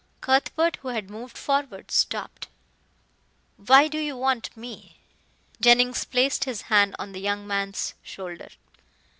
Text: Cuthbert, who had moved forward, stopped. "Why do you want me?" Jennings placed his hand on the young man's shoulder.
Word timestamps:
Cuthbert, 0.19 0.77
who 0.77 0.87
had 0.87 1.11
moved 1.11 1.37
forward, 1.37 1.91
stopped. 1.91 2.47
"Why 3.57 3.87
do 3.87 3.99
you 3.99 4.17
want 4.17 4.49
me?" 4.57 4.97
Jennings 5.61 6.05
placed 6.05 6.45
his 6.45 6.61
hand 6.73 6.95
on 6.97 7.11
the 7.11 7.21
young 7.21 7.45
man's 7.45 7.93
shoulder. 8.01 8.49